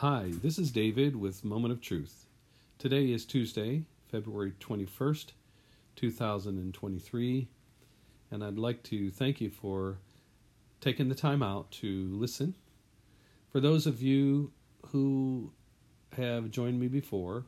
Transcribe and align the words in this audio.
Hi, 0.00 0.30
this 0.40 0.58
is 0.58 0.70
David 0.70 1.14
with 1.14 1.44
Moment 1.44 1.72
of 1.72 1.82
Truth. 1.82 2.24
Today 2.78 3.12
is 3.12 3.26
Tuesday, 3.26 3.84
February 4.10 4.54
21st, 4.58 5.32
2023, 5.94 7.48
and 8.30 8.42
I'd 8.42 8.56
like 8.56 8.82
to 8.84 9.10
thank 9.10 9.42
you 9.42 9.50
for 9.50 9.98
taking 10.80 11.10
the 11.10 11.14
time 11.14 11.42
out 11.42 11.70
to 11.72 12.08
listen. 12.14 12.54
For 13.52 13.60
those 13.60 13.86
of 13.86 14.00
you 14.00 14.52
who 14.86 15.52
have 16.16 16.50
joined 16.50 16.80
me 16.80 16.88
before, 16.88 17.44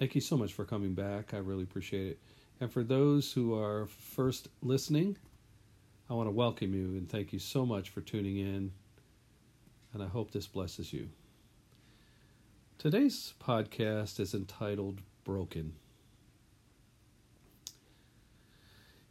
thank 0.00 0.16
you 0.16 0.20
so 0.20 0.36
much 0.36 0.52
for 0.54 0.64
coming 0.64 0.94
back. 0.94 1.32
I 1.32 1.38
really 1.38 1.62
appreciate 1.62 2.08
it. 2.08 2.18
And 2.60 2.72
for 2.72 2.82
those 2.82 3.32
who 3.32 3.56
are 3.56 3.86
first 3.86 4.48
listening, 4.62 5.16
I 6.10 6.14
want 6.14 6.26
to 6.26 6.32
welcome 6.32 6.74
you 6.74 6.86
and 6.98 7.08
thank 7.08 7.32
you 7.32 7.38
so 7.38 7.64
much 7.64 7.90
for 7.90 8.00
tuning 8.00 8.36
in. 8.36 8.72
And 9.92 10.02
I 10.02 10.08
hope 10.08 10.32
this 10.32 10.48
blesses 10.48 10.92
you. 10.92 11.08
Today's 12.78 13.34
podcast 13.44 14.20
is 14.20 14.34
entitled 14.34 15.00
Broken. 15.24 15.72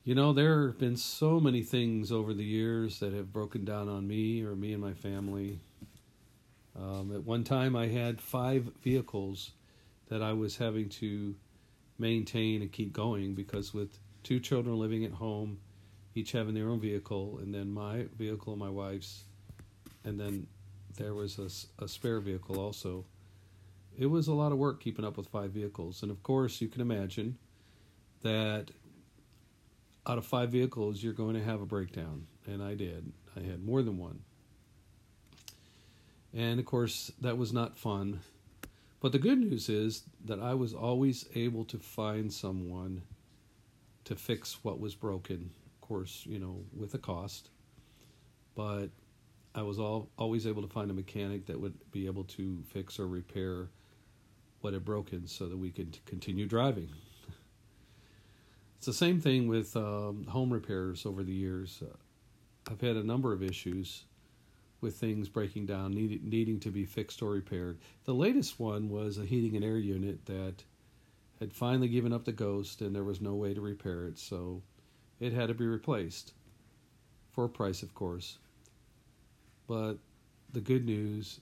You 0.05 0.15
know, 0.15 0.31
there 0.31 0.67
have 0.67 0.77
been 0.77 0.95
so 0.95 1.41
many 1.41 1.63
things 1.63 2.09
over 2.09 2.33
the 2.33 2.45
years 2.45 3.01
that 3.01 3.11
have 3.11 3.33
broken 3.33 3.65
down 3.65 3.89
on 3.89 4.07
me 4.07 4.41
or 4.41 4.55
me 4.55 4.71
and 4.71 4.81
my 4.81 4.93
family. 4.93 5.59
Um, 6.79 7.13
at 7.13 7.25
one 7.25 7.43
time, 7.43 7.75
I 7.75 7.87
had 7.87 8.21
five 8.21 8.71
vehicles 8.81 9.51
that 10.07 10.21
I 10.21 10.31
was 10.31 10.55
having 10.55 10.87
to 11.01 11.35
maintain 11.99 12.61
and 12.61 12.71
keep 12.71 12.93
going 12.93 13.35
because, 13.35 13.73
with 13.73 13.99
two 14.23 14.39
children 14.39 14.79
living 14.79 15.03
at 15.03 15.11
home, 15.11 15.59
each 16.15 16.31
having 16.31 16.53
their 16.53 16.69
own 16.69 16.79
vehicle, 16.79 17.39
and 17.39 17.53
then 17.53 17.69
my 17.69 18.05
vehicle, 18.17 18.55
my 18.55 18.69
wife's, 18.69 19.25
and 20.05 20.17
then 20.17 20.47
there 20.95 21.13
was 21.13 21.37
a, 21.37 21.83
a 21.83 21.87
spare 21.89 22.21
vehicle 22.21 22.61
also 22.61 23.03
it 23.97 24.05
was 24.05 24.27
a 24.27 24.33
lot 24.33 24.51
of 24.51 24.57
work 24.57 24.81
keeping 24.81 25.03
up 25.03 25.17
with 25.17 25.27
five 25.27 25.51
vehicles. 25.51 26.03
And 26.03 26.11
of 26.11 26.21
course, 26.21 26.61
you 26.61 26.67
can 26.67 26.81
imagine 26.81 27.37
that 28.21 28.71
out 30.05 30.17
of 30.17 30.25
five 30.25 30.51
vehicles, 30.51 31.03
you're 31.03 31.13
going 31.13 31.35
to 31.35 31.43
have 31.43 31.61
a 31.61 31.65
breakdown. 31.65 32.27
And 32.45 32.61
I 32.63 32.75
did. 32.75 33.11
I 33.35 33.41
had 33.41 33.65
more 33.65 33.81
than 33.81 33.97
one. 33.97 34.21
And 36.33 36.59
of 36.59 36.65
course, 36.65 37.11
that 37.21 37.37
was 37.37 37.51
not 37.51 37.77
fun. 37.77 38.19
But 38.99 39.11
the 39.11 39.19
good 39.19 39.39
news 39.39 39.69
is 39.69 40.03
that 40.25 40.39
I 40.39 40.53
was 40.53 40.73
always 40.73 41.25
able 41.35 41.65
to 41.65 41.77
find 41.77 42.31
someone 42.31 43.01
to 44.05 44.15
fix 44.15 44.63
what 44.63 44.79
was 44.79 44.95
broken. 44.95 45.51
Of 45.65 45.87
course, 45.87 46.23
you 46.25 46.39
know, 46.39 46.61
with 46.75 46.93
a 46.93 46.97
cost. 46.97 47.49
But 48.55 48.89
I 49.55 49.63
was 49.63 49.79
all, 49.79 50.09
always 50.17 50.45
able 50.45 50.61
to 50.61 50.67
find 50.67 50.89
a 50.91 50.93
mechanic 50.93 51.47
that 51.47 51.59
would 51.59 51.75
be 51.91 52.05
able 52.05 52.23
to 52.25 52.63
fix 52.71 52.99
or 52.99 53.07
repair 53.07 53.69
what 54.61 54.73
had 54.73 54.85
broken 54.85 55.27
so 55.27 55.47
that 55.47 55.57
we 55.57 55.71
could 55.71 55.97
continue 56.05 56.45
driving. 56.45 56.89
It's 58.77 58.85
the 58.85 58.93
same 58.93 59.19
thing 59.19 59.47
with 59.47 59.75
um, 59.75 60.25
home 60.25 60.51
repairs 60.51 61.05
over 61.05 61.23
the 61.23 61.33
years. 61.33 61.81
Uh, 61.81 61.95
I've 62.71 62.81
had 62.81 62.95
a 62.95 63.03
number 63.03 63.33
of 63.33 63.41
issues 63.41 64.03
with 64.81 64.95
things 64.95 65.29
breaking 65.29 65.65
down, 65.65 65.91
need, 65.91 66.23
needing 66.23 66.59
to 66.59 66.69
be 66.69 66.85
fixed 66.85 67.21
or 67.21 67.31
repaired. 67.31 67.79
The 68.05 68.13
latest 68.13 68.59
one 68.59 68.89
was 68.89 69.17
a 69.17 69.25
heating 69.25 69.55
and 69.55 69.65
air 69.65 69.77
unit 69.77 70.25
that 70.25 70.63
had 71.39 71.53
finally 71.53 71.87
given 71.87 72.13
up 72.13 72.25
the 72.25 72.31
ghost 72.31 72.81
and 72.81 72.95
there 72.95 73.03
was 73.03 73.21
no 73.21 73.35
way 73.35 73.53
to 73.53 73.61
repair 73.61 74.05
it, 74.05 74.19
so 74.19 74.61
it 75.19 75.33
had 75.33 75.47
to 75.47 75.53
be 75.53 75.65
replaced 75.65 76.33
for 77.31 77.45
a 77.45 77.49
price, 77.49 77.83
of 77.83 77.93
course. 77.93 78.37
But 79.67 79.95
the 80.53 80.61
good 80.61 80.85
news 80.85 81.39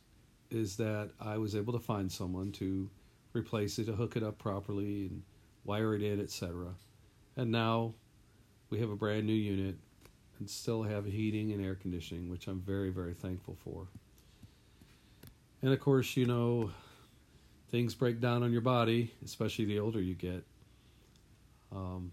is 0.50 0.78
that 0.78 1.12
I 1.20 1.38
was 1.38 1.56
able 1.56 1.74
to 1.74 1.80
find 1.80 2.12
someone 2.12 2.52
to 2.54 2.90
replace 3.36 3.78
it, 3.80 3.86
to 3.86 3.94
hook 3.94 4.16
it 4.16 4.24
up 4.24 4.38
properly, 4.38 5.08
and 5.08 5.24
wire 5.64 5.96
it 5.96 6.02
in, 6.02 6.20
etc. 6.20 6.76
And 7.36 7.52
now 7.52 7.94
we 8.70 8.80
have 8.80 8.90
a 8.90 8.96
brand 8.96 9.26
new 9.26 9.34
unit 9.34 9.76
and 10.40 10.50
still 10.50 10.84
have 10.84 11.06
heating 11.06 11.52
and 11.52 11.64
air 11.64 11.76
conditioning, 11.76 12.30
which 12.30 12.48
I'm 12.48 12.62
very, 12.62 12.90
very 12.90 13.14
thankful 13.14 13.58
for. 13.64 13.88
And 15.62 15.72
of 15.72 15.80
course, 15.80 16.18
you 16.18 16.26
know, 16.26 16.72
things 17.70 17.96
break 17.96 18.20
down 18.20 18.44
on 18.44 18.52
your 18.52 18.62
body, 18.62 19.14
especially 19.24 19.66
the 19.66 19.80
older 19.80 20.02
you 20.02 20.14
get. 20.14 20.44
Um, 21.72 22.12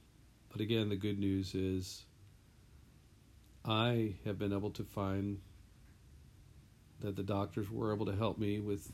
but 0.50 0.60
again, 0.60 0.88
the 0.88 0.96
good 0.96 1.18
news 1.18 1.54
is 1.54 2.04
I 3.64 4.14
have 4.24 4.38
been 4.38 4.52
able 4.52 4.70
to 4.72 4.84
find 4.84 5.40
that 7.00 7.16
the 7.16 7.22
doctors 7.22 7.70
were 7.70 7.92
able 7.92 8.06
to 8.06 8.14
help 8.14 8.38
me 8.38 8.60
with 8.60 8.92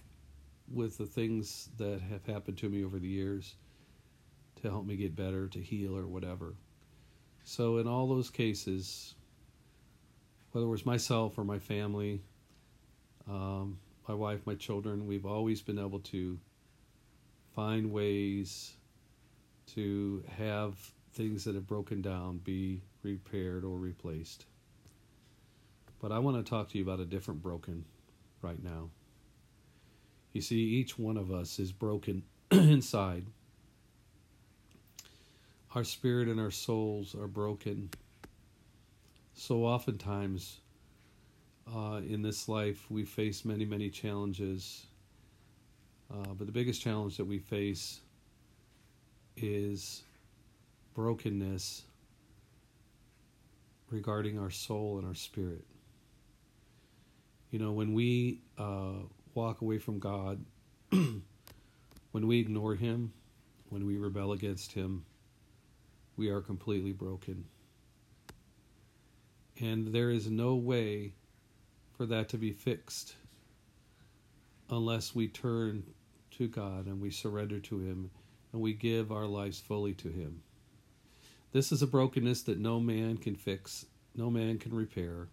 with 0.72 0.98
the 0.98 1.06
things 1.06 1.70
that 1.78 2.00
have 2.10 2.26
happened 2.26 2.58
to 2.58 2.68
me 2.68 2.84
over 2.84 2.98
the 2.98 3.08
years 3.08 3.54
to 4.62 4.70
help 4.70 4.86
me 4.86 4.96
get 4.96 5.14
better, 5.14 5.46
to 5.48 5.60
heal, 5.60 5.96
or 5.96 6.06
whatever. 6.06 6.54
So, 7.44 7.78
in 7.78 7.86
all 7.86 8.08
those 8.08 8.30
cases, 8.30 9.14
whether 10.52 10.66
it 10.66 10.70
was 10.70 10.84
myself 10.84 11.38
or 11.38 11.44
my 11.44 11.58
family, 11.58 12.20
um, 13.28 13.78
my 14.08 14.14
wife, 14.14 14.40
my 14.46 14.54
children, 14.54 15.06
we've 15.06 15.26
always 15.26 15.62
been 15.62 15.78
able 15.78 16.00
to 16.00 16.38
find 17.54 17.90
ways 17.90 18.74
to 19.74 20.24
have 20.36 20.74
things 21.12 21.44
that 21.44 21.54
have 21.54 21.66
broken 21.66 22.00
down 22.00 22.38
be 22.38 22.82
repaired 23.02 23.64
or 23.64 23.76
replaced. 23.76 24.46
But 26.00 26.12
I 26.12 26.18
want 26.20 26.36
to 26.44 26.48
talk 26.48 26.70
to 26.70 26.78
you 26.78 26.84
about 26.84 27.00
a 27.00 27.04
different 27.04 27.42
broken 27.42 27.84
right 28.40 28.62
now. 28.62 28.90
You 30.38 30.42
see, 30.42 30.60
each 30.60 30.96
one 30.96 31.16
of 31.16 31.32
us 31.32 31.58
is 31.58 31.72
broken 31.72 32.22
inside. 32.52 33.26
Our 35.74 35.82
spirit 35.82 36.28
and 36.28 36.38
our 36.38 36.52
souls 36.52 37.16
are 37.16 37.26
broken. 37.26 37.90
So 39.34 39.64
oftentimes 39.64 40.60
uh, 41.74 42.02
in 42.08 42.22
this 42.22 42.48
life, 42.48 42.86
we 42.88 43.04
face 43.04 43.44
many, 43.44 43.64
many 43.64 43.90
challenges. 43.90 44.86
Uh, 46.08 46.34
but 46.34 46.46
the 46.46 46.52
biggest 46.52 46.80
challenge 46.80 47.16
that 47.16 47.24
we 47.24 47.40
face 47.40 47.98
is 49.36 50.04
brokenness 50.94 51.82
regarding 53.90 54.38
our 54.38 54.50
soul 54.50 54.98
and 54.98 55.06
our 55.08 55.16
spirit. 55.16 55.64
You 57.50 57.58
know, 57.58 57.72
when 57.72 57.92
we 57.92 58.42
uh, 58.56 59.00
walk 59.38 59.60
away 59.60 59.78
from 59.78 60.00
God, 60.00 60.44
when 60.90 61.22
we 62.26 62.40
ignore 62.40 62.74
Him, 62.74 63.12
when 63.68 63.86
we 63.86 63.96
rebel 63.96 64.32
against 64.32 64.72
Him, 64.72 65.04
we 66.16 66.28
are 66.28 66.40
completely 66.40 66.90
broken. 66.90 67.44
And 69.60 69.94
there 69.94 70.10
is 70.10 70.28
no 70.28 70.56
way 70.56 71.12
for 71.96 72.04
that 72.06 72.28
to 72.30 72.36
be 72.36 72.50
fixed 72.50 73.14
unless 74.70 75.14
we 75.14 75.28
turn 75.28 75.84
to 76.32 76.48
God 76.48 76.86
and 76.86 77.00
we 77.00 77.12
surrender 77.12 77.60
to 77.60 77.78
Him 77.78 78.10
and 78.52 78.60
we 78.60 78.72
give 78.72 79.12
our 79.12 79.26
lives 79.26 79.60
fully 79.60 79.94
to 79.94 80.08
Him. 80.08 80.42
This 81.52 81.70
is 81.70 81.80
a 81.80 81.86
brokenness 81.86 82.42
that 82.42 82.58
no 82.58 82.80
man 82.80 83.18
can 83.18 83.36
fix, 83.36 83.86
no 84.16 84.30
man 84.30 84.58
can 84.58 84.74
repair. 84.74 85.28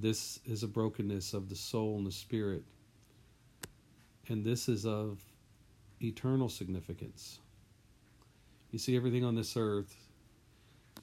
This 0.00 0.40
is 0.46 0.62
a 0.62 0.68
brokenness 0.68 1.34
of 1.34 1.50
the 1.50 1.56
soul 1.56 1.98
and 1.98 2.06
the 2.06 2.12
spirit. 2.12 2.62
And 4.28 4.42
this 4.42 4.66
is 4.66 4.86
of 4.86 5.20
eternal 6.00 6.48
significance. 6.48 7.38
You 8.70 8.78
see, 8.78 8.96
everything 8.96 9.24
on 9.24 9.34
this 9.34 9.58
earth 9.58 9.94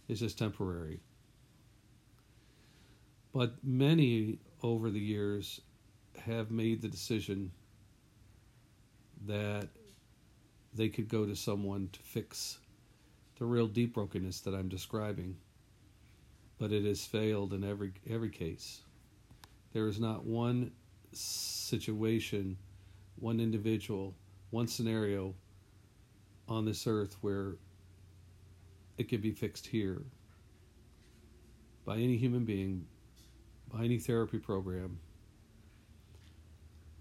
is 0.08 0.20
just 0.20 0.40
temporary. 0.40 1.00
But 3.34 3.54
many 3.64 4.40
over 4.64 4.90
the 4.90 5.00
years 5.00 5.62
have 6.26 6.50
made 6.50 6.82
the 6.82 6.88
decision 6.88 7.52
that 9.28 9.68
they 10.74 10.90
could 10.90 11.08
go 11.08 11.28
to 11.28 11.36
someone 11.36 11.90
to 11.94 12.00
fix 12.00 12.58
the 13.38 13.46
real 13.46 13.68
deep 13.68 13.94
brokenness 13.94 14.42
that 14.42 14.56
I'm 14.56 14.70
describing. 14.70 15.36
But 16.58 16.72
it 16.72 16.86
has 16.86 17.06
failed 17.06 17.54
in 17.54 17.64
every 17.64 17.94
every 18.10 18.30
case. 18.30 18.82
There 19.78 19.88
is 19.88 20.00
not 20.00 20.26
one 20.26 20.72
situation, 21.12 22.58
one 23.20 23.40
individual, 23.40 24.16
one 24.50 24.68
scenario 24.68 25.36
on 26.48 26.66
this 26.66 26.88
earth 26.88 27.16
where 27.22 27.58
it 28.98 29.04
could 29.08 29.22
be 29.22 29.30
fixed 29.30 29.68
here 29.68 30.02
by 31.86 31.98
any 31.98 32.18
human 32.18 32.44
being, 32.44 32.88
by 33.72 33.84
any 33.84 34.00
therapy 34.00 34.40
program. 34.40 34.98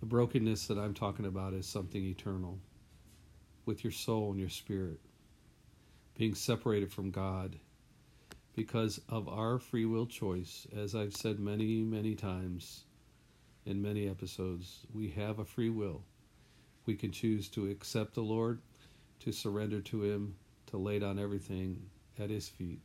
The 0.01 0.07
brokenness 0.07 0.67
that 0.67 0.77
I'm 0.77 0.93
talking 0.93 1.25
about 1.25 1.55
is 1.55 1.67
something 1.67 2.05
eternal 2.05 2.59
with 3.65 3.85
your 3.85 3.91
soul 3.91 4.33
and 4.33 4.39
your 4.39 4.51
spirit, 4.51 5.01
being 6.15 6.35
separated 6.35 6.93
from 6.93 7.11
God 7.11 7.57
because 8.57 9.03
of 9.11 9.29
our 9.29 9.59
free 9.59 9.85
will 9.85 10.07
choice, 10.07 10.67
as 10.75 10.95
I've 10.95 11.15
said 11.15 11.39
many, 11.39 11.83
many 11.83 12.15
times, 12.15 12.85
in 13.67 13.83
many 13.83 14.09
episodes, 14.09 14.87
we 14.95 15.11
have 15.11 15.39
a 15.39 15.45
free 15.45 15.69
will. 15.69 16.03
We 16.87 16.95
can 16.95 17.13
choose 17.13 17.49
to 17.51 17.69
accept 17.69 18.15
the 18.15 18.23
Lord, 18.23 18.61
to 19.21 19.31
surrender 19.31 19.83
to 19.83 20.03
Him, 20.03 20.37
to 20.69 20.79
lay 20.79 20.99
down 20.99 21.19
everything 21.19 21.83
at 22.19 22.31
His 22.31 22.49
feet, 22.49 22.81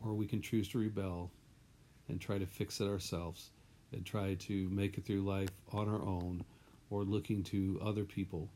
or 0.00 0.14
we 0.14 0.28
can 0.28 0.40
choose 0.40 0.68
to 0.68 0.78
rebel 0.78 1.32
and 2.08 2.20
try 2.20 2.38
to 2.38 2.46
fix 2.46 2.80
it 2.80 2.86
ourselves 2.86 3.50
and 3.92 4.06
try 4.06 4.34
to 4.34 4.68
make 4.68 4.96
it 4.96 5.04
through 5.04 5.22
life 5.22 5.50
on 5.72 5.88
our 5.88 6.02
own 6.02 6.44
or 6.88 7.02
looking 7.02 7.42
to 7.42 7.80
other 7.84 8.04
people. 8.04 8.48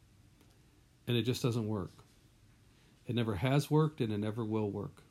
And 1.09 1.17
it 1.17 1.23
just 1.23 1.43
doesn't 1.43 1.67
work. 1.67 2.05
It 3.07 3.17
never 3.17 3.35
has 3.35 3.73
worked 3.73 4.01
and 4.01 4.13
it 4.13 4.19
never 4.19 4.45
will 4.45 4.71
work. 4.71 5.02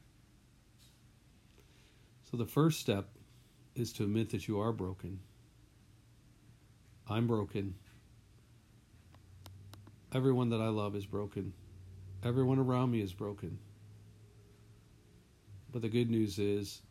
So 2.32 2.38
the 2.38 2.46
first 2.46 2.80
step 2.80 3.10
is 3.76 3.92
to 3.94 4.04
admit 4.04 4.30
that 4.30 4.48
you 4.48 4.62
are 4.62 4.72
broken. 4.72 5.20
I'm 7.10 7.28
broken. 7.28 7.76
Everyone 10.14 10.50
that 10.50 10.62
I 10.62 10.70
love 10.70 10.96
is 10.96 11.06
broken. 11.06 11.52
Everyone 12.24 12.58
around 12.58 12.92
me 12.92 13.02
is 13.02 13.12
broken. 13.12 13.60
But 15.74 15.82
the 15.82 15.90
good 15.90 16.10
news 16.10 16.40
is 16.40 16.82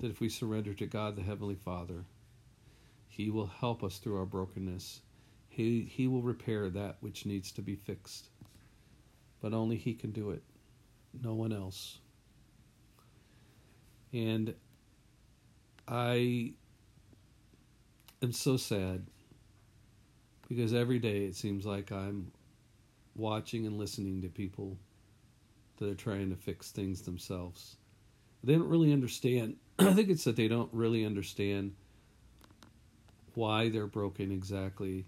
that 0.00 0.10
if 0.10 0.20
we 0.20 0.28
surrender 0.28 0.74
to 0.74 0.86
God 0.86 1.16
the 1.16 1.22
Heavenly 1.22 1.54
Father, 1.54 2.04
He 3.08 3.30
will 3.30 3.46
help 3.46 3.82
us 3.82 3.96
through 3.96 4.18
our 4.18 4.26
brokenness. 4.26 5.00
He, 5.48 5.82
he 5.82 6.06
will 6.06 6.22
repair 6.22 6.68
that 6.68 6.96
which 7.00 7.24
needs 7.24 7.52
to 7.52 7.62
be 7.62 7.76
fixed. 7.76 8.28
But 9.40 9.54
only 9.54 9.76
He 9.76 9.94
can 9.94 10.12
do 10.12 10.30
it, 10.30 10.42
no 11.22 11.32
one 11.32 11.52
else. 11.52 11.98
And 14.12 14.54
I 15.92 16.54
am 18.22 18.32
so 18.32 18.56
sad 18.56 19.04
because 20.48 20.72
every 20.72 20.98
day 20.98 21.26
it 21.26 21.36
seems 21.36 21.66
like 21.66 21.92
I'm 21.92 22.32
watching 23.14 23.66
and 23.66 23.76
listening 23.76 24.22
to 24.22 24.28
people 24.28 24.78
that 25.76 25.90
are 25.90 25.94
trying 25.94 26.30
to 26.30 26.36
fix 26.36 26.70
things 26.70 27.02
themselves. 27.02 27.76
They 28.42 28.54
don't 28.54 28.70
really 28.70 28.90
understand 28.90 29.56
I 29.78 29.92
think 29.92 30.08
it's 30.08 30.24
that 30.24 30.34
they 30.34 30.48
don't 30.48 30.72
really 30.72 31.04
understand 31.04 31.74
why 33.34 33.68
they're 33.68 33.86
broken 33.86 34.32
exactly 34.32 35.04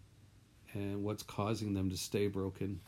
and 0.75 1.03
what's 1.03 1.23
causing 1.23 1.73
them 1.73 1.89
to 1.89 1.97
stay 1.97 2.27
broken. 2.27 2.79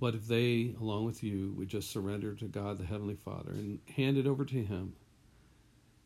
But 0.00 0.16
if 0.16 0.26
they, 0.26 0.74
along 0.80 1.04
with 1.04 1.22
you, 1.22 1.54
would 1.56 1.68
just 1.68 1.90
surrender 1.90 2.34
to 2.34 2.46
God 2.46 2.78
the 2.78 2.84
Heavenly 2.84 3.16
Father 3.24 3.52
and 3.52 3.78
hand 3.94 4.16
it 4.18 4.26
over 4.26 4.44
to 4.44 4.64
Him, 4.64 4.94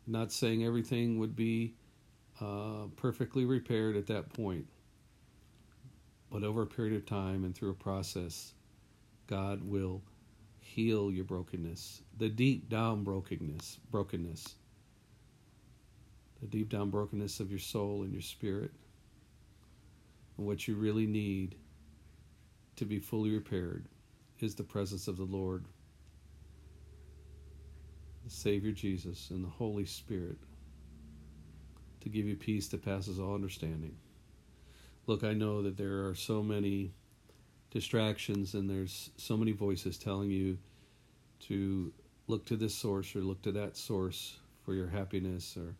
not 0.06 0.32
saying 0.32 0.64
everything 0.64 1.18
would 1.18 1.34
be 1.34 1.74
uh, 2.40 2.86
perfectly 2.96 3.44
repaired 3.44 3.96
at 3.96 4.06
that 4.08 4.32
point, 4.32 4.66
but 6.30 6.42
over 6.42 6.62
a 6.62 6.66
period 6.66 6.94
of 6.94 7.06
time 7.06 7.44
and 7.44 7.54
through 7.54 7.70
a 7.70 7.74
process, 7.74 8.52
God 9.26 9.62
will 9.62 10.02
heal 10.60 11.10
your 11.10 11.24
brokenness, 11.24 12.02
the 12.18 12.28
deep 12.28 12.68
down 12.68 13.04
brokenness, 13.04 13.78
brokenness, 13.90 14.56
the 16.40 16.46
deep 16.46 16.68
down 16.68 16.90
brokenness 16.90 17.40
of 17.40 17.50
your 17.50 17.60
soul 17.60 18.02
and 18.02 18.12
your 18.12 18.22
spirit, 18.22 18.72
and 20.36 20.46
what 20.46 20.66
you 20.66 20.74
really 20.74 21.06
need 21.06 21.54
to 22.76 22.84
be 22.84 22.98
fully 22.98 23.30
repaired 23.30 23.86
is 24.40 24.54
the 24.54 24.64
presence 24.64 25.06
of 25.06 25.16
the 25.16 25.24
Lord, 25.24 25.64
the 28.24 28.30
Savior 28.30 28.72
Jesus, 28.72 29.30
and 29.30 29.44
the 29.44 29.48
Holy 29.48 29.84
Spirit 29.84 30.38
to 32.00 32.08
give 32.08 32.26
you 32.26 32.36
peace 32.36 32.68
that 32.68 32.84
passes 32.84 33.18
all 33.18 33.34
understanding. 33.34 33.96
Look, 35.06 35.24
I 35.24 35.32
know 35.34 35.62
that 35.62 35.76
there 35.76 36.06
are 36.06 36.14
so 36.14 36.42
many 36.42 36.92
distractions 37.70 38.54
and 38.54 38.70
there's 38.70 39.10
so 39.16 39.36
many 39.36 39.52
voices 39.52 39.98
telling 39.98 40.30
you 40.30 40.56
to 41.40 41.92
look 42.28 42.46
to 42.46 42.56
this 42.56 42.74
source 42.74 43.14
or 43.16 43.20
look 43.20 43.42
to 43.42 43.52
that 43.52 43.76
source 43.76 44.38
for 44.64 44.74
your 44.74 44.86
happiness 44.86 45.56
or 45.56 45.74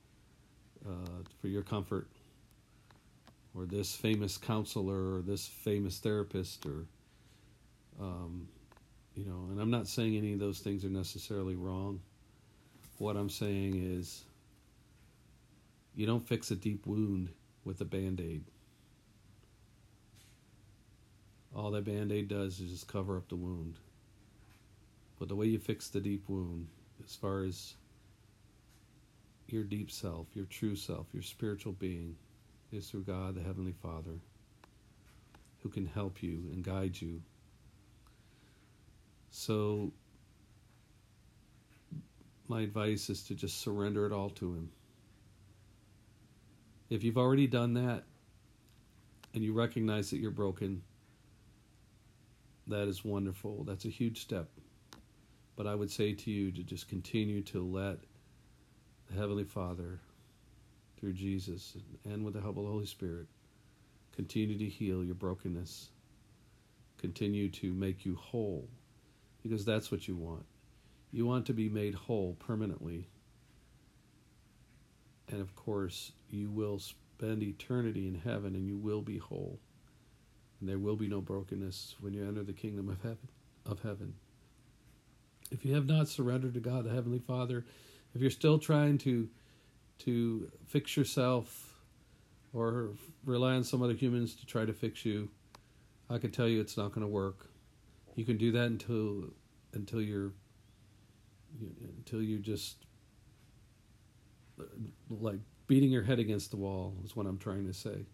uh, 0.86 1.22
for 1.40 1.48
your 1.48 1.62
comfort 1.62 2.08
or 3.54 3.64
this 3.64 3.94
famous 3.94 4.36
counselor 4.36 5.16
or 5.16 5.22
this 5.22 5.46
famous 5.46 5.98
therapist 5.98 6.66
or 6.66 6.84
um, 8.00 8.48
you 9.14 9.24
know 9.24 9.46
and 9.50 9.60
i'm 9.60 9.70
not 9.70 9.86
saying 9.86 10.16
any 10.16 10.32
of 10.32 10.40
those 10.40 10.58
things 10.58 10.84
are 10.84 10.90
necessarily 10.90 11.54
wrong 11.54 12.00
what 12.98 13.16
i'm 13.16 13.30
saying 13.30 13.74
is 13.74 14.24
you 15.94 16.06
don't 16.06 16.26
fix 16.26 16.50
a 16.50 16.56
deep 16.56 16.86
wound 16.86 17.28
with 17.64 17.80
a 17.80 17.84
band-aid 17.84 18.44
all 21.54 21.70
that 21.70 21.84
band 21.84 22.10
aid 22.10 22.28
does 22.28 22.58
is 22.58 22.70
just 22.70 22.88
cover 22.88 23.16
up 23.16 23.28
the 23.28 23.36
wound. 23.36 23.76
But 25.18 25.28
the 25.28 25.36
way 25.36 25.46
you 25.46 25.58
fix 25.58 25.88
the 25.88 26.00
deep 26.00 26.28
wound, 26.28 26.66
as 27.04 27.14
far 27.14 27.44
as 27.44 27.74
your 29.48 29.62
deep 29.62 29.90
self, 29.90 30.26
your 30.34 30.46
true 30.46 30.74
self, 30.74 31.06
your 31.12 31.22
spiritual 31.22 31.72
being, 31.72 32.16
is 32.72 32.88
through 32.88 33.04
God, 33.04 33.36
the 33.36 33.42
Heavenly 33.42 33.74
Father, 33.80 34.18
who 35.62 35.68
can 35.68 35.86
help 35.86 36.22
you 36.22 36.50
and 36.52 36.64
guide 36.64 37.00
you. 37.00 37.22
So, 39.30 39.92
my 42.48 42.62
advice 42.62 43.10
is 43.10 43.22
to 43.24 43.34
just 43.34 43.60
surrender 43.60 44.06
it 44.06 44.12
all 44.12 44.30
to 44.30 44.52
Him. 44.54 44.70
If 46.90 47.02
you've 47.02 47.18
already 47.18 47.46
done 47.46 47.74
that 47.74 48.04
and 49.32 49.42
you 49.42 49.52
recognize 49.52 50.10
that 50.10 50.18
you're 50.18 50.30
broken, 50.30 50.82
that 52.66 52.88
is 52.88 53.04
wonderful. 53.04 53.64
That's 53.64 53.84
a 53.84 53.90
huge 53.90 54.20
step. 54.20 54.48
But 55.56 55.66
I 55.66 55.74
would 55.74 55.90
say 55.90 56.12
to 56.12 56.30
you 56.30 56.50
to 56.52 56.62
just 56.62 56.88
continue 56.88 57.42
to 57.42 57.62
let 57.62 57.98
the 59.08 59.14
Heavenly 59.18 59.44
Father, 59.44 60.00
through 60.98 61.12
Jesus 61.12 61.76
and 62.04 62.24
with 62.24 62.34
the 62.34 62.40
help 62.40 62.56
of 62.56 62.64
the 62.64 62.70
Holy 62.70 62.86
Spirit, 62.86 63.26
continue 64.16 64.58
to 64.58 64.66
heal 64.66 65.04
your 65.04 65.14
brokenness, 65.14 65.90
continue 66.98 67.48
to 67.50 67.72
make 67.72 68.04
you 68.06 68.16
whole, 68.16 68.68
because 69.42 69.64
that's 69.64 69.90
what 69.90 70.08
you 70.08 70.16
want. 70.16 70.44
You 71.14 71.26
want 71.26 71.46
to 71.46 71.52
be 71.52 71.68
made 71.68 71.94
whole 71.94 72.34
permanently. 72.40 73.06
And 75.30 75.40
of 75.40 75.54
course, 75.54 76.10
you 76.28 76.50
will 76.50 76.80
spend 76.80 77.40
eternity 77.40 78.08
in 78.08 78.16
heaven 78.16 78.56
and 78.56 78.66
you 78.66 78.76
will 78.76 79.00
be 79.00 79.18
whole 79.18 79.60
and 80.58 80.68
there 80.68 80.80
will 80.80 80.96
be 80.96 81.06
no 81.06 81.20
brokenness 81.20 81.94
when 82.00 82.14
you 82.14 82.26
enter 82.26 82.42
the 82.42 82.52
kingdom 82.52 82.88
of 82.88 83.00
heaven 83.00 83.28
of 83.64 83.80
heaven. 83.82 84.14
If 85.52 85.64
you 85.64 85.74
have 85.74 85.86
not 85.86 86.08
surrendered 86.08 86.54
to 86.54 86.60
God, 86.60 86.84
the 86.84 86.90
Heavenly 86.90 87.20
Father, 87.20 87.64
if 88.12 88.20
you're 88.20 88.28
still 88.28 88.58
trying 88.58 88.98
to 88.98 89.28
to 90.00 90.50
fix 90.66 90.96
yourself 90.96 91.74
or 92.52 92.90
rely 93.24 93.54
on 93.54 93.62
some 93.62 93.82
other 93.82 93.94
humans 93.94 94.34
to 94.34 94.46
try 94.46 94.64
to 94.64 94.72
fix 94.72 95.06
you, 95.06 95.28
I 96.10 96.18
can 96.18 96.32
tell 96.32 96.48
you 96.48 96.60
it's 96.60 96.76
not 96.76 96.90
going 96.90 97.06
to 97.06 97.08
work. 97.08 97.50
You 98.16 98.24
can 98.24 98.36
do 98.36 98.50
that 98.50 98.66
until 98.66 99.30
until 99.74 100.02
you're 100.02 100.32
until 101.60 102.22
you 102.22 102.38
just 102.38 102.84
uh, 104.60 104.64
like 105.10 105.38
beating 105.66 105.90
your 105.90 106.02
head 106.02 106.18
against 106.18 106.50
the 106.50 106.56
wall 106.56 106.94
is 107.04 107.16
what 107.16 107.26
I'm 107.26 107.38
trying 107.38 107.66
to 107.66 107.72
say. 107.72 108.04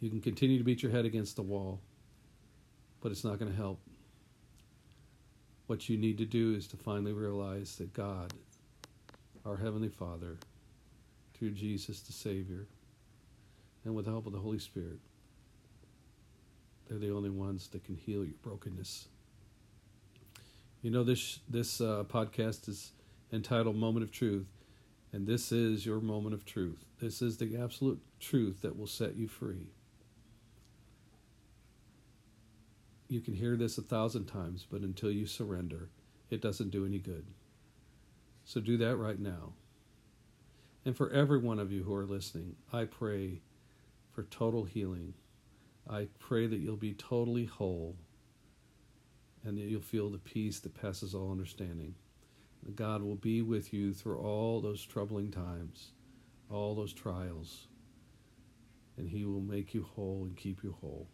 You 0.00 0.10
can 0.10 0.20
continue 0.20 0.58
to 0.58 0.64
beat 0.64 0.82
your 0.82 0.92
head 0.92 1.04
against 1.04 1.36
the 1.36 1.42
wall, 1.42 1.80
but 3.00 3.10
it's 3.10 3.24
not 3.24 3.38
going 3.38 3.50
to 3.50 3.56
help. 3.56 3.80
What 5.66 5.88
you 5.88 5.96
need 5.96 6.18
to 6.18 6.26
do 6.26 6.54
is 6.54 6.66
to 6.68 6.76
finally 6.76 7.12
realize 7.12 7.76
that 7.76 7.92
God, 7.94 8.34
our 9.46 9.56
Heavenly 9.56 9.88
Father, 9.88 10.36
through 11.32 11.52
Jesus 11.52 12.00
the 12.00 12.12
Savior, 12.12 12.66
and 13.84 13.94
with 13.94 14.04
the 14.04 14.10
help 14.10 14.26
of 14.26 14.32
the 14.32 14.38
Holy 14.38 14.58
Spirit, 14.58 14.98
they're 16.88 16.98
the 16.98 17.10
only 17.10 17.30
ones 17.30 17.68
that 17.68 17.84
can 17.84 17.96
heal 17.96 18.24
your 18.24 18.36
brokenness. 18.42 19.08
You 20.84 20.90
know 20.90 21.02
this 21.02 21.38
this 21.48 21.80
uh, 21.80 22.04
podcast 22.06 22.68
is 22.68 22.92
entitled 23.32 23.74
"Moment 23.74 24.04
of 24.04 24.12
Truth," 24.12 24.48
and 25.14 25.26
this 25.26 25.50
is 25.50 25.86
your 25.86 25.98
moment 25.98 26.34
of 26.34 26.44
truth. 26.44 26.84
This 27.00 27.22
is 27.22 27.38
the 27.38 27.56
absolute 27.56 28.02
truth 28.20 28.60
that 28.60 28.78
will 28.78 28.86
set 28.86 29.16
you 29.16 29.26
free. 29.26 29.68
You 33.08 33.22
can 33.22 33.32
hear 33.32 33.56
this 33.56 33.78
a 33.78 33.82
thousand 33.82 34.26
times, 34.26 34.66
but 34.70 34.82
until 34.82 35.10
you 35.10 35.24
surrender, 35.24 35.88
it 36.28 36.42
doesn't 36.42 36.68
do 36.68 36.84
any 36.84 36.98
good. 36.98 37.24
So 38.44 38.60
do 38.60 38.76
that 38.76 38.96
right 38.96 39.18
now. 39.18 39.54
And 40.84 40.94
for 40.94 41.08
every 41.08 41.38
one 41.38 41.60
of 41.60 41.72
you 41.72 41.84
who 41.84 41.94
are 41.94 42.04
listening, 42.04 42.56
I 42.74 42.84
pray 42.84 43.40
for 44.12 44.24
total 44.24 44.64
healing. 44.64 45.14
I 45.88 46.08
pray 46.18 46.46
that 46.46 46.58
you'll 46.58 46.76
be 46.76 46.92
totally 46.92 47.46
whole 47.46 47.96
and 49.44 49.58
you'll 49.58 49.80
feel 49.80 50.10
the 50.10 50.18
peace 50.18 50.60
that 50.60 50.80
passes 50.80 51.14
all 51.14 51.30
understanding. 51.30 51.94
God 52.74 53.02
will 53.02 53.16
be 53.16 53.42
with 53.42 53.74
you 53.74 53.92
through 53.92 54.18
all 54.18 54.60
those 54.60 54.84
troubling 54.84 55.30
times 55.30 55.90
all 56.50 56.74
those 56.74 56.92
trials, 56.92 57.66
and 58.96 59.08
He 59.08 59.24
will 59.24 59.40
make 59.40 59.74
you 59.74 59.86
whole 59.94 60.24
and 60.24 60.36
keep 60.36 60.62
you 60.62 60.76
whole. 60.80 61.08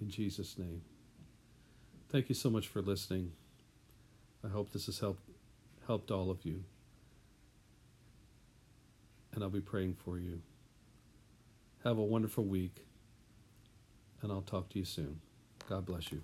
In 0.00 0.08
Jesus' 0.08 0.58
name. 0.58 0.82
Thank 2.10 2.28
you 2.28 2.34
so 2.34 2.50
much 2.50 2.66
for 2.66 2.82
listening. 2.82 3.32
I 4.44 4.48
hope 4.48 4.72
this 4.72 4.86
has 4.86 4.98
helped 4.98 5.22
helped 5.86 6.10
all 6.10 6.30
of 6.30 6.44
you. 6.44 6.64
And 9.32 9.42
I'll 9.42 9.50
be 9.50 9.60
praying 9.60 9.96
for 10.04 10.18
you. 10.18 10.40
Have 11.84 11.98
a 11.98 12.04
wonderful 12.04 12.44
week, 12.44 12.84
and 14.22 14.32
I'll 14.32 14.42
talk 14.42 14.68
to 14.70 14.78
you 14.78 14.84
soon. 14.84 15.20
God 15.68 15.86
bless 15.86 16.10
you. 16.10 16.20